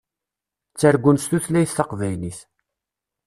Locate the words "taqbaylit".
1.77-2.39